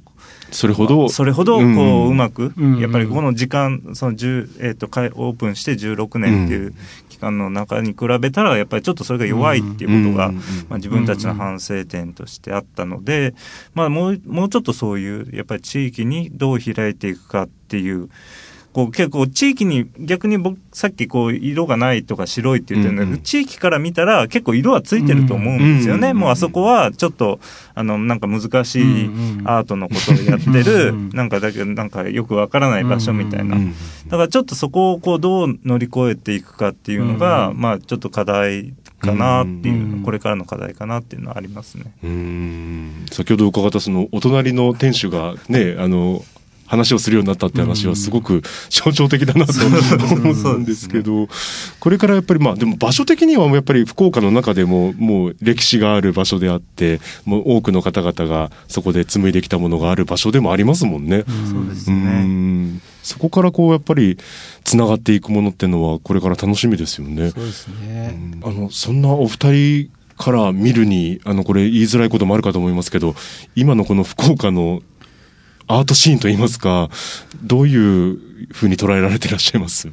[0.52, 2.08] それほどそれほどこう、うん。
[2.10, 2.80] うまく、うん。
[2.80, 13.34] やっぱりこの時間その10、えー、とかいオープンして16年っていう期間の中に比べたらやっぱりちょっとそれが弱いっていうことが、うんまあ、自分たちの反省点としてあったので、
[13.74, 18.10] まあ、もうもうちょっとそういうやっぱり地域にどう開いていくかっていう。
[18.74, 23.22] こう結構地域に逆に僕さっきこう色がないとか白いって言ってるんだけど、うんうん。
[23.22, 27.40] 地域から見たら結構色はついてると思うんですよね、うんもうあそこはちょっと
[27.76, 33.74] あのなんか難しいうんうんアートのことをやってる、うんなんかだけどなんかよくわからない場所みたいな、うん
[34.08, 41.86] だからちょっとそこをこうどう乗り越えていくかっていうのが、うんまあちょっと課題かなっていう、うんこれからの課題かなっていうのはありますね。
[42.04, 43.06] うーん。
[43.10, 46.24] 先ほど伺ったそのお隣の店主がねあの
[46.74, 51.28] 話をするようになったって話はすごく象徴的だなと思ったんですけど、
[51.80, 61.24] これからやっぱりまあでも場所的にはもうやっぱり福岡の中でももう歴史がある場所であってもう多くの方々がそこで紡いできたものがある場所でもありますもんね。
[61.52, 62.24] そうですうね。
[62.24, 64.18] んそこからこうやっぱり
[64.64, 67.32] つながっていくものっていうのはこれから楽しみですよね。
[67.32, 68.18] そうですね。
[68.44, 73.16] あのそんなお二人から見るにあのこれ言いづらいこともあるかと思いますけど
[73.56, 74.82] 今のこの福岡の
[75.78, 76.90] アートシーンといいますか
[77.44, 78.18] どういう
[78.52, 79.88] ふうに捉えられていらっしゃいます？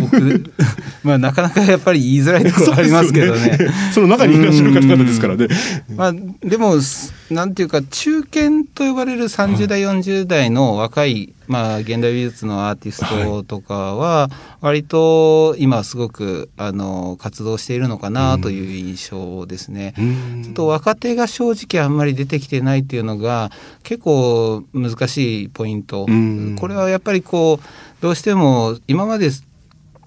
[0.00, 0.52] 僕、
[1.02, 3.58] まあなかなかやっぱり言いづらいところありますけどね。
[3.92, 5.48] その中にいらっしゃる方々ですからね。
[5.94, 14.30] まあ、でも、すなんていうか、中堅と呼ばれる30代、40代の若い、まあ、現代美術のアーティストとかは、
[14.60, 19.94] 割と今すごく、あの、活動しているのかなという印象ですね。
[20.42, 23.52] ちょっと若手が正直あんまり出てきてないっていうのが、
[23.84, 26.06] 結構難しいポイント。
[26.08, 29.30] うんこれはやっぱりこう、どうしても今まで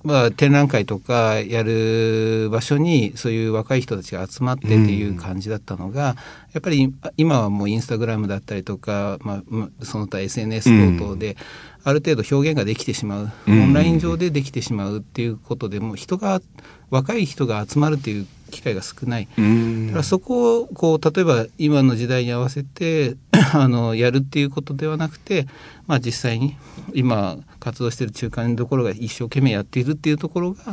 [0.04, 6.16] まあ、展覧会とかやる場所にそういう若い人たちが集まってっていう感じだったのが、
[6.52, 11.38] やっぱり今はもうインスタグラムだったりとか、まあ、その他 SNS 等々で、
[11.86, 16.42] ある程度表現ができてしまう、オンライン上でできてしまうっていうことでも人が
[16.90, 19.28] 若い人が集まるっていう機会が少ない。
[19.28, 23.16] だからそこをこう例えば今の時代に合わせて
[23.54, 25.48] あのやるっていうことではなくて、
[25.88, 26.56] まあ、実際に
[26.94, 30.64] 今活動している中間のところが一生懸命やっているっていうところが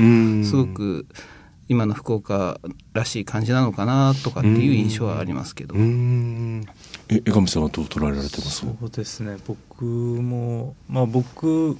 [0.44, 1.06] すごく
[1.68, 2.60] 今の福岡
[2.94, 5.74] らしい感じなのかなとかっていう印象はありますけど。
[5.76, 8.60] え江上さんはどう捉えられてます？
[8.60, 9.36] そうですね。
[9.46, 11.76] 僕もまあ僕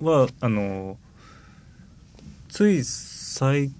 [0.00, 0.96] はあの
[2.48, 3.74] つい最近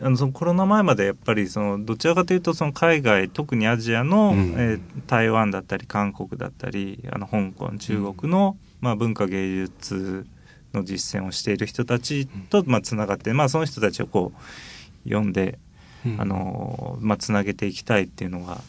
[0.00, 10.26] あのそのコロナ前までやっぱりそのどちらかというとその海外特にアジアの、うん、えー、台湾だったり韓国だったりあの香港中国の、うん、まあ、文化芸術
[10.74, 15.58] の実践をしている人たちとまあつながって、まあ、その人たちをこう読んで、
[16.04, 18.60] うん、あのまあ、つなげていきたいっていうのが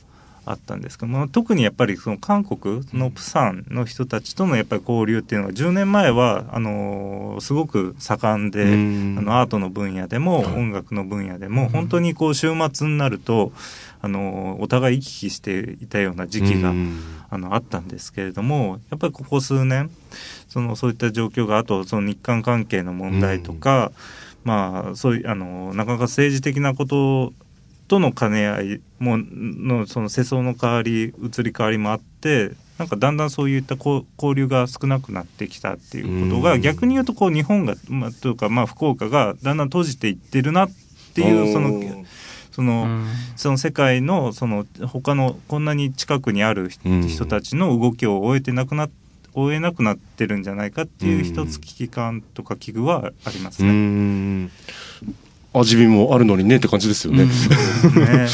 [0.50, 8.66] あったんですけど、まあ、特にやっぱりその韓国のプサンの人たちとのやっぱり交流っていうのが10年前はあのすごく盛んで、あ
[9.22, 13.52] のアートの分野でも音楽の分野でも本当にこう週末になると
[14.02, 16.74] あのお互い行き来していたような時期が
[17.30, 19.92] あのあったんですけれどもやっぱりここ数年
[20.48, 23.92] そのそういった状況があとその日韓関係の問題とか、
[24.44, 27.34] まあそういうあのなかなか政治的なこと
[27.90, 40.70] との兼ね合いものその世相の変わり移り変わりもあってなんかだんだんそういった交流が少なくなってきたっていうことが逆に言うとこう日本が、まあ、というかまあ福岡がだんだん閉じていってるなっ
[41.14, 42.06] ていうその
[42.52, 48.94] そのその世界のその他のこんなに近くにある人たちの動きを終えてなくなって
[49.34, 54.50] 追えなくなってるんじゃないかっていう一つ危機感とか危惧はありますね。
[55.54, 57.26] 味見もあるのにねって感じですよね。
[57.26, 58.28] ね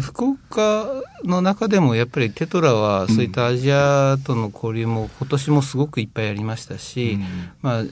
[0.00, 7.24] 福岡の中でもやっぱりテトラはそういったアジアとの交流も今年もすごくいっぱいありましたし、うん、
[7.62, 7.84] まあ、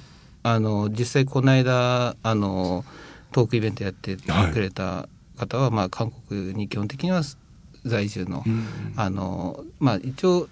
[0.42, 2.84] あの実際この間あの
[3.30, 7.22] トークイベントやってくれた方は、はい、まあ、韓国に基本的には
[7.84, 8.64] 在住のうん、
[8.96, 10.48] あのまあ、一応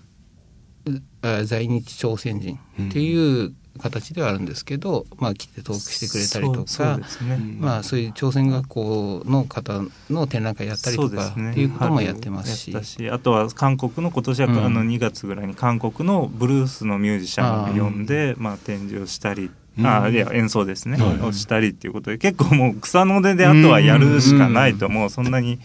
[1.22, 9.80] 在日朝鮮人っていう形ではあるんですけど、まあ、来てトークしてくれたりとか、ね、まあ、そういう朝鮮学校の方
[10.10, 12.72] の展覧会やったりとか、っていうこともやってますし。
[12.84, 19.50] しあとは韓国の今年は、うん、あの2月ぐらいに韓国のブルースのミュージシャンを呼んでまあ、展示をしたり
[19.82, 25.58] あいや演奏ですね、うん、をしたりっていうことで結構もう草の根であとはやるしかないと、もうそんなに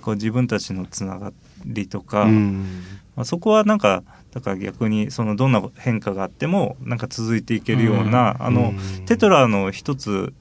[0.00, 1.32] こう自分たちのつなが
[1.64, 8.72] りとか、まあ、そこはなんかだから逆にそのどんな変化があってもなんか続いていけるような、あの
[9.06, 10.32] テトラの一つ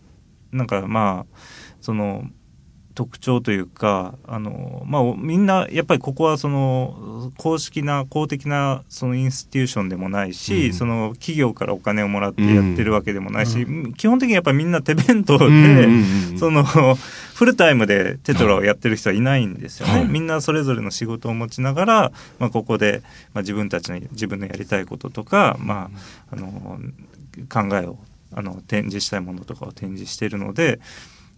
[0.52, 1.38] なんかまあ
[1.82, 2.26] その
[2.94, 23.02] 特徴というかあの、まあ、みんなやっぱりここはその公式な公的なそのインスティューションでもないし、うん、その企業からお金をもらってやってるわけでもないし、うん、基本的にやっぱりみんな手弁当で、うん、そのフルタイムでテトラをやってる人はいないんですよね、はい、みんなそれぞれの仕事を持ちながら、まあ、ここで、
[23.34, 25.90] まあ、自分たちの自分のやりたいこととか、ま
[26.30, 26.80] あ、あの
[27.50, 27.98] 考えを
[28.34, 30.80] あの展示したいものとかを展示しているので。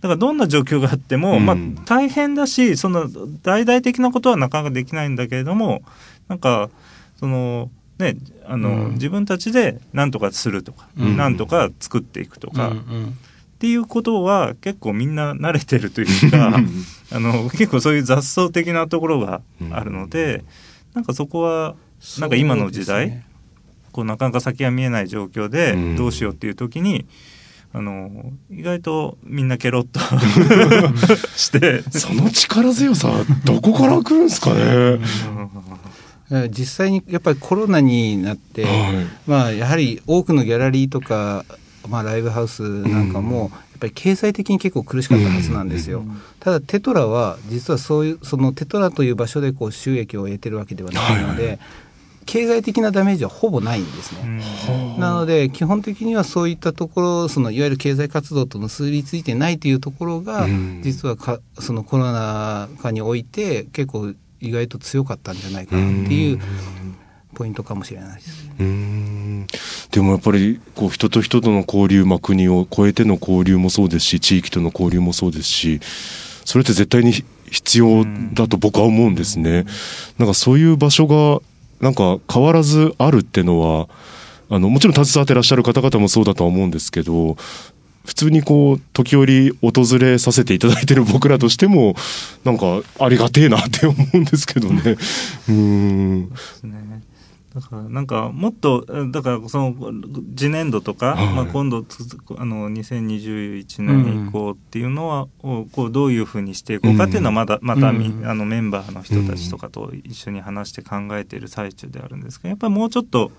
[0.04, 3.08] だからどんな状況があっても、うん、まあ大変だし、その
[3.42, 5.82] 大々的なことはなかなかできないんだけれども、
[6.28, 6.70] なんか、
[7.16, 12.74] その、ね、あの、うん、自分たちで何とかするとか、うん、何とか作っていくとか、っ
[13.60, 16.60] ていうことは結構みんな慣れてるというか、
[17.14, 20.44] あの、結構そういう雑草的なところがあるので、
[20.94, 21.76] なんかそこは、
[22.20, 23.26] なんか今の時代、ね、
[23.94, 27.06] こうなかなか先が見えない状況でどうしようっていう時に、
[27.76, 30.00] あの意外とみんなケロッと
[31.36, 31.82] して。
[31.90, 33.12] その力強さ
[33.46, 35.00] どこから来るんですかね？
[36.50, 38.72] 実際にやっぱりコロナになって、はい、
[39.28, 41.46] まあやはり多くのギャラリーとか、
[41.90, 51.60] まあ、ライブハウスなんかも、やっぱり経済的に結構苦しかったはずなんですよ、うん、ただテトラは実はそういうそのテトラという場所でこう収益を得てるわけではないので、はい
[52.26, 54.42] 経済的なダメージはほぼないんですね。
[55.00, 60.48] なので基本的にはそういったところそのいわゆる経済活動と結びついてないというところが、
[60.82, 66.40] 実はかそのコロナ禍において結構意外と強かったんじゃないかなっていう
[67.34, 69.90] ポイントかもしれないです。
[69.92, 75.80] でもやっぱりこう人と人との交流、まあ、国を超えての交流もそうですし地域との交流もそうですし
[76.46, 77.14] それって絶対に
[77.52, 79.66] 必要だと僕は思うんですね。
[80.18, 81.42] なんかそういう場所が
[81.82, 83.88] なんか変わらずあるっていうのは
[84.50, 87.36] あのもちろん携わってらっしゃる方々もそうだとは思うんですけど
[88.06, 91.96] 普通にこう時折訪れさせていただいてる僕らとしても
[92.44, 94.98] なんかありがてえなって思うんですけどね。
[95.48, 96.22] うん。
[96.64, 97.04] ね
[97.56, 99.76] だからなんかもっとだからその
[100.36, 101.34] 次年度とか、はい。
[101.36, 102.04] まあ、今度つ
[102.38, 108.28] あの2021年以降っていうのは、をこうどういうふうにしていこうかっていうのはまだ、またみ、うん。
[108.28, 113.32] あのメンバーの人たちとかと一緒に話して考えている最中であるんですけどやっぱりもうちょっと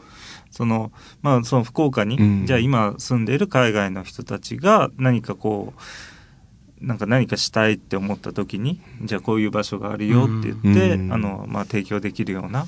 [0.50, 0.92] その
[1.22, 2.46] まあその福岡に、うん。
[2.46, 11.12] じゃあ今住んでいる海外の人たちが何かこうなんか何かしたいって思った時にじゃあこういう場所があるよって言って、うん。
[11.12, 12.66] あのまあ、提供できるような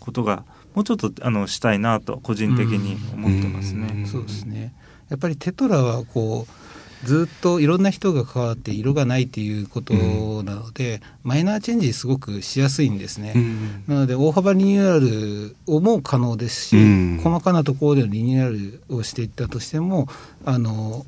[0.00, 0.44] ことが
[0.74, 3.88] もうちょっとあのしたいなと個人的に思ってますね。
[3.92, 4.06] うん。
[4.06, 4.72] そうですね。
[5.08, 9.94] やっぱりテトラはこうずっといろんな人が関わって色がないっていうこと
[10.42, 13.32] なので、マイナーチェンジすごくしやすいんですね。
[13.36, 13.84] うん。
[13.86, 17.20] なので大幅リニューアルをも可能ですし、うん。
[17.22, 20.08] 細かなところでのリニューアルをしていったとしても
[20.44, 21.06] あの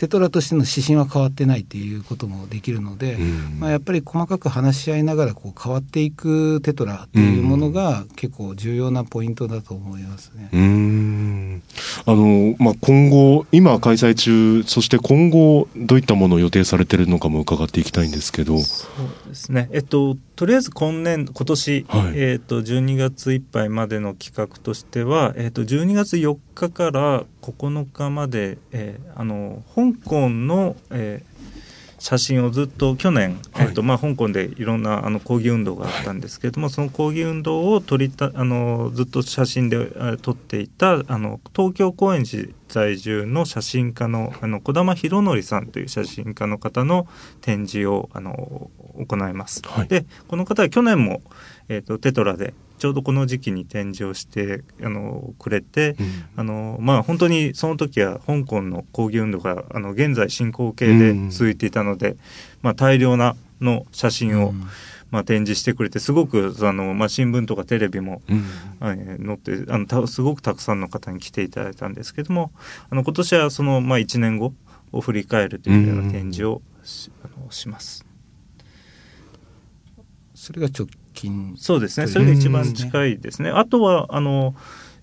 [0.00, 10.48] テトラとしての指針は変わってないっていうこともできるので、うんまあ、やっぱり細かく話し合いながらこう変わっていくテトラっていうものが結構重要なポイントだと思いますね。
[10.54, 11.62] うーん
[12.06, 18.58] あの、まあ、今後、今開催中、そして今後、どういったものを予定されてるのかも伺っていきたいんですけど。
[18.58, 18.86] そ
[19.26, 19.68] うですね。
[19.72, 29.62] えっと、とりあえず今年、今年、はいえっと、12月いっぱいまでの企画としては、えっと、12月4日から9日まで、えーあの、
[29.94, 31.30] 香港の、えー
[32.00, 33.66] 写真をずっと去年、はい。
[33.66, 47.06] えっとまあ、香港でいろんなあの抗議運動があったんですけれども、その抗議運動を撮りたあのずっと写真であ撮っていたあの東京高円寺在住の写真家のあの小玉博則さんという写真家の方の
[47.42, 49.60] 展示をあの行います。
[49.66, 49.88] はい。
[49.88, 51.20] でこの方は去年も、
[51.70, 56.24] えー、とテトラでちょうどこの時期に展示をしてあのくれて、うん。
[56.36, 62.16] あのまあ、本当にその時は香港の抗議運動があの現在進行形で続いていたので、
[62.62, 64.64] まあ、大量なの写真を、うん。
[65.10, 68.44] まあ、展示してくれてすごくあの、まあ、新聞とかテレビも、うん。
[68.80, 72.52] えー載ってあのたすごくたくさんの方に来ていただいたんですけども
[72.88, 74.54] あの今年はその、まあ、1年後
[74.92, 78.06] を振り返るというような展示をし,、あのします。
[80.34, 82.06] それが直近そうですね。
[82.06, 83.50] それが一番近いですね。
[83.50, 84.54] あとは、あの、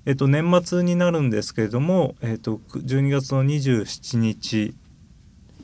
[0.06, 4.74] えっと、年末になるんですけれども、えっと、12月の27日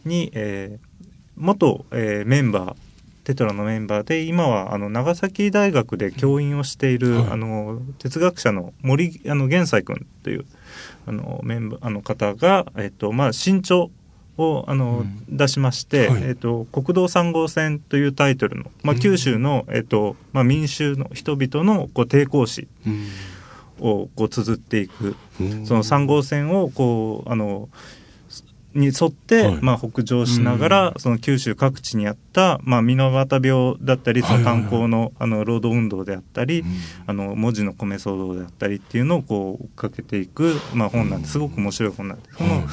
[0.06, 0.94] に、えー
[1.36, 2.76] 元、えーメンバー、
[3.24, 10.46] テトラのメンバーで、今は、あの、長崎大学で教員をしている、はいあの、哲学者の森、あの、玄斎君という、
[11.08, 13.92] あの、メンバー、あの方が、えっと、まあ、新潮
[14.38, 15.38] を、あの、うん。
[15.38, 16.24] 出しまして、はい。
[16.24, 23.08] えっと、国道3号線というタイトルの、まあ、九州の、えっと、まあ、民衆の人々の、こう、抵抗史うん。
[23.80, 25.66] を、こう、綴っていく、うん。
[25.66, 27.70] その3号線をこうあの
[28.74, 29.58] に沿って、はい。
[29.62, 30.94] まあ、北上しながら、うん。
[30.98, 36.68] その九州各地にあった、まあ、水俣病だったりその炭鉱の,、あの労働運動であったり、うん。
[37.06, 41.38] あの文字の米騒動であったりっていうのをこう追っかけていく、まあ、本なんです。
[41.38, 42.64] ごく面白い本なんです、そのはい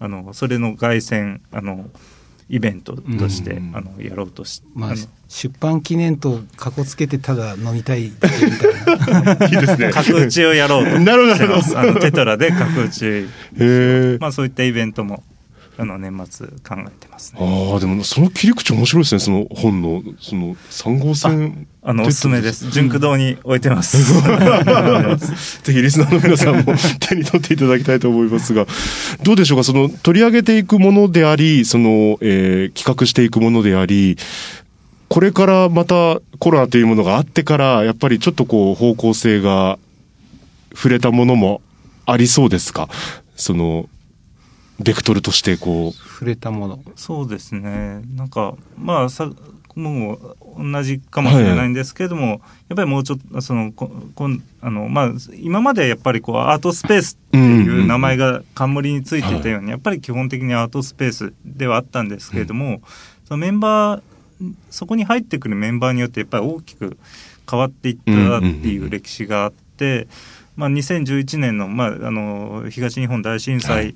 [0.00, 1.90] あのそれの凱旋あの
[2.48, 4.94] イベントとして、うんあのやろうとしまあ
[5.28, 9.90] 出版記念とかこつけてただ飲みたいみたいな いいですね。
[9.90, 13.26] 角打ちをやろうと なるほどしてますあのテトラで角打ちへ
[13.58, 14.18] え。
[14.20, 15.22] まあそういったイベントも
[15.76, 17.40] あの年末考えてますね。
[17.40, 21.66] ああ、でもその切り口面白いですね、その本の、その3号線。
[21.86, 22.70] あのおすすめです。
[22.70, 23.98] 純駆堂に置いてます。
[25.64, 28.66] ぜひリスナーの皆さんも 手に取っていただきたいと思いますが、
[29.22, 34.16] どうでしょうか、その取り上げていくものであり、その、えー企画していくものであり、
[35.08, 39.78] これからまたコロナというものがあってから、やっぱりちょっとこう方向性が
[40.74, 41.60] 触れたものも
[42.06, 42.88] ありそうですか？
[43.36, 43.88] その、
[44.80, 46.08] ベクトルとしてこう。
[46.14, 48.00] 触れたものそうですね。
[48.16, 49.28] なんかまあさ
[49.74, 62.82] もう同じかもしれないんですけれども、やっぱりもうちょっとそのここんあのまあ今までやっぱりこうアートスペースっていう名前が冠についていたように、やっぱり基本的にアートスペースではあったんですけれども、
[63.24, 64.02] そのメンバー
[64.70, 66.96] そこに入ってくるメンバーによってやっぱり大きく
[67.48, 70.08] 変わっていったっていう歴史があって、
[70.56, 73.94] まあ、2011年の,、まあ、あの東日本大震災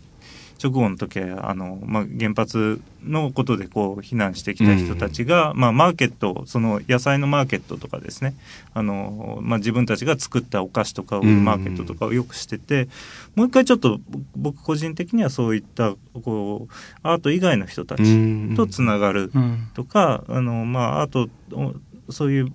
[0.63, 8.35] 直後の時はあの、まあ、原発のことでこう避難してきた人たちが、まあ、マーケットその野菜のマーケットとかですね。
[8.75, 12.89] あの、まあ、自分たちが作ったお菓子とかを売るマーケットとかをよくしてて、
[13.37, 14.01] もう一回ちょっと
[14.37, 15.95] 僕個人的にはそういった
[16.25, 19.69] こうアート以外の人たちとつながるうん。
[19.75, 21.75] とか、あのまあ、あとお
[22.11, 22.53] そういう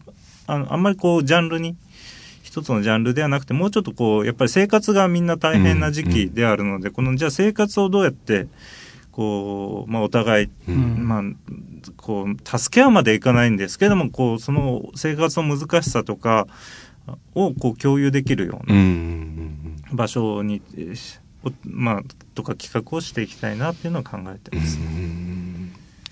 [0.48, 1.76] あのあんまりこうジャンルに
[2.54, 8.46] 一つのジャンルではなくてもうちょっとこうやっぱり生活がみんな大変な時期であるので、このじゃあ生活をどうやって
[9.12, 11.08] こう、まあ、お互い、うん。
[11.08, 11.24] まあ、
[11.98, 16.46] こう助け合うまでいかないんですけどもこうその生活の難しさとか
[17.34, 20.62] をこう共有できるようなん場所に、
[21.64, 22.02] まあ、
[22.36, 24.78] とか企画をしていきたいなっていうのを考えてます。
[24.78, 25.43] うん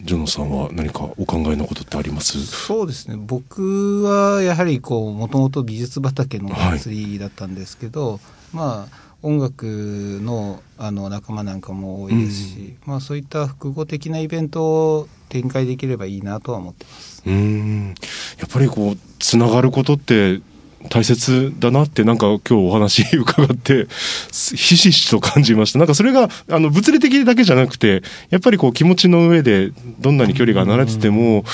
[0.03, 2.45] ジョノさんは何かお考えのことってあります？
[2.45, 3.15] そうですね。
[3.17, 8.19] 僕はやはりこうもともと美術畑の祭りだったんですけど、
[8.53, 17.23] まあ音楽のあの仲間なんかも多いですし、まあ、そういった複合的なイベントを展開できればいいなとは思ってます。
[17.27, 17.93] うん。
[18.39, 20.41] やっぱりこうつながることって
[20.89, 23.87] 大切だなってなんか今日お話 伺って
[24.31, 25.79] ひしひしと感じました。
[25.79, 31.45] なんかそれがあの物理的だけじゃなくてやっぱりこう気持ちの上でどんなに距離が離れてても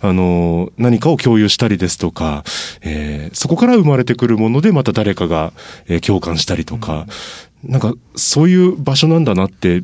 [0.00, 2.44] あの何かを共有したりですとか、
[2.82, 5.52] えーそこから生まれてくるものでまた誰かが、
[5.88, 7.06] えー共感したりとか、
[7.62, 9.82] なんかそういう場所なんだなって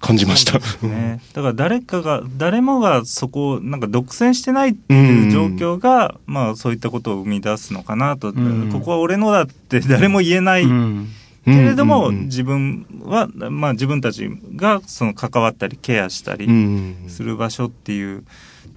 [0.00, 0.58] 感じました。
[0.86, 8.70] ね、だから誰かが誰もがそこをなんか独占してないっていう状況が、まあそういったことを生み出すのかなと、ん。
[8.72, 11.08] ここは俺のだって誰も言えない、うん。
[11.44, 12.24] けれども、うんうんうん。
[12.26, 18.24] 自分は、まあ自分たちがその関わったりケアしたりうんする場所っていう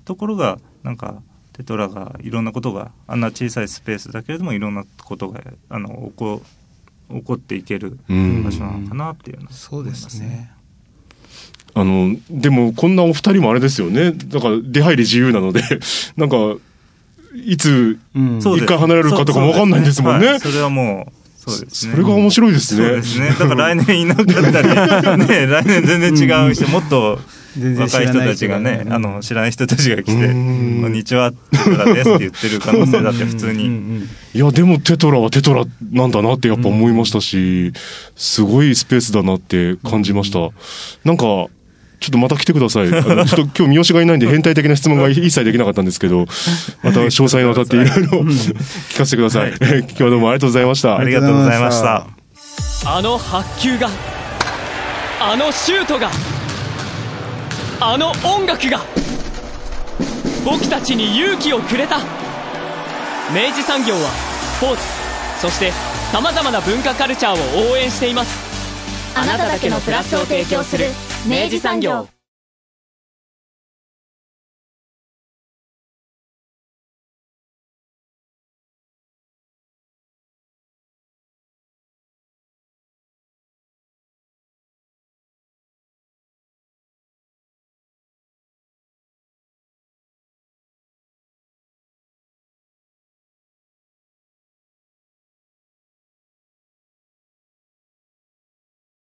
[0.06, 1.22] ところが、なんか
[1.54, 6.42] テトラがいろんなことが、あんな小さいスペースだけれどもいろんなことが、あの、起こ、
[7.12, 10.52] 起こっていけるうん場所なのかなっていうのはそうですね。
[11.74, 14.12] あの、でも、こんなお二人もあれですよね。
[14.12, 15.62] だから、出入り自由なので、
[16.18, 16.38] なんか、
[17.46, 20.28] いつ、一回離れるかとかもわかんないんですもんね。
[20.28, 20.40] はい。
[20.40, 21.94] それはもう、そうですね。
[21.94, 22.86] それが面白いですね。
[22.86, 23.30] そうですね。
[23.30, 27.20] だから来年いなかったり、ね、 来年全然違う人、もっと
[27.58, 28.94] 若い人たちがね、うん。
[28.94, 30.82] あの、知らない人たちが来て、うん。
[30.82, 33.68] こんにちは、テトラですって言ってる可能性だって普通に。
[33.68, 37.74] んいや、でもテトラはテトラなんだなってやっぱ思いましたし、
[38.16, 40.40] すごいスペースだなって感じました。
[41.04, 41.48] なんか、
[42.00, 42.88] ちょっとまた来てください。
[42.88, 46.26] あの ちょっと今日三好がいないんで変態的な質問が一切できなかったんですけど、
[46.84, 49.54] また詳細にわたっていろいろ聞かせてください。
[49.60, 50.98] 今日はどうもありがとうございました。
[50.98, 52.08] ありがとうございました。
[52.86, 53.90] あの発球が
[55.22, 56.10] あのシュートが
[57.82, 58.82] あの音楽が
[60.46, 61.98] 僕たちに勇気をくれた
[63.34, 64.10] 明治産業は
[64.58, 64.84] スポーツ
[65.42, 65.72] そして
[66.12, 68.50] さまざまな文化カルチャーを応援しています
[69.16, 70.86] あなただけのプラスを提供する
[71.28, 72.08] 明治産業。